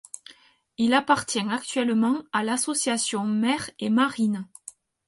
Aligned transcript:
Il 0.79 0.95
appartient 0.95 1.45
actuellement 1.51 2.23
à 2.33 2.43
l'association 2.43 3.23
Mer 3.23 3.69
et 3.77 3.91
Marine. 3.91 4.47